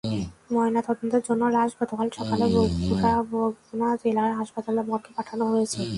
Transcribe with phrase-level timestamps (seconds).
[0.53, 2.45] ময়নাতদন্তের জন্য লাশ গতকাল সকালে
[3.31, 5.81] বরগুনা জেনারেল হাসপাতালের মর্গে পাঠানো হয়েছে।